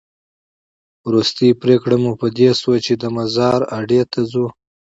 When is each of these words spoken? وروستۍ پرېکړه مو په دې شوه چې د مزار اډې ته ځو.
وروستۍ 1.07 1.49
پرېکړه 1.61 1.95
مو 2.03 2.11
په 2.21 2.27
دې 2.37 2.49
شوه 2.59 2.77
چې 2.85 2.93
د 3.01 3.03
مزار 3.17 3.59
اډې 3.77 4.01
ته 4.11 4.19
ځو. 4.31 4.45